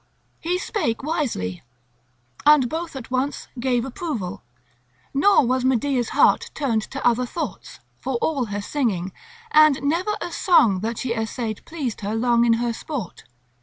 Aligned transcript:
He 0.39 0.57
spake 0.57 1.03
wisely, 1.03 1.61
and 2.43 2.67
both 2.69 2.95
at 2.95 3.11
once 3.11 3.47
gave 3.59 3.85
approval. 3.85 4.41
Nor 5.13 5.45
was 5.45 5.63
Medea's 5.63 6.09
heart 6.09 6.49
turned 6.55 6.81
to 6.89 7.05
other 7.07 7.27
thoughts, 7.27 7.79
for 7.99 8.15
all 8.15 8.45
her 8.45 8.61
singing, 8.61 9.11
and 9.51 9.79
never 9.83 10.15
a 10.19 10.31
song 10.31 10.79
that 10.79 10.97
she 10.97 11.13
essayed 11.13 11.63
pleased 11.65 12.01
her 12.01 12.15
long 12.15 12.45
in 12.45 12.53
her 12.53 12.73
sport. 12.73 13.25